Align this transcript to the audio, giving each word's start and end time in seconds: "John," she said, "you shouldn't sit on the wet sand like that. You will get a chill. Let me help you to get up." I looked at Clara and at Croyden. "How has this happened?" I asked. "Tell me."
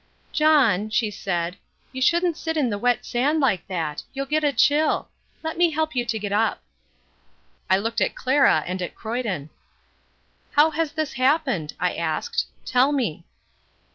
"John," 0.31 0.89
she 0.89 1.11
said, 1.11 1.57
"you 1.91 2.01
shouldn't 2.01 2.35
sit 2.35 2.57
on 2.57 2.71
the 2.71 2.79
wet 2.79 3.05
sand 3.05 3.39
like 3.39 3.67
that. 3.67 4.01
You 4.13 4.23
will 4.23 4.29
get 4.31 4.43
a 4.43 4.51
chill. 4.51 5.09
Let 5.43 5.59
me 5.59 5.69
help 5.69 5.95
you 5.95 6.05
to 6.05 6.17
get 6.17 6.31
up." 6.31 6.63
I 7.69 7.77
looked 7.77 8.01
at 8.01 8.15
Clara 8.15 8.63
and 8.65 8.81
at 8.81 8.95
Croyden. 8.95 9.51
"How 10.53 10.71
has 10.71 10.93
this 10.93 11.13
happened?" 11.13 11.75
I 11.79 11.93
asked. 11.93 12.47
"Tell 12.65 12.91
me." 12.91 13.25